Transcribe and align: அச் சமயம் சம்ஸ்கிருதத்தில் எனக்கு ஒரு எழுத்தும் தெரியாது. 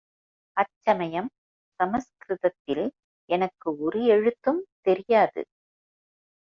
அச் 0.57 0.77
சமயம் 0.79 1.27
சம்ஸ்கிருதத்தில் 1.79 2.85
எனக்கு 3.29 3.69
ஒரு 3.79 4.01
எழுத்தும் 4.07 4.61
தெரியாது. 4.81 5.41